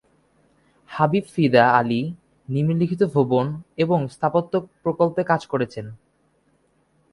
[0.91, 2.01] হাবিব ফিদা আলী
[2.47, 3.45] নিম্নলিখিত ভবন
[3.77, 5.85] এবং স্থাপত্য প্রকল্পে কাজ করেছেন।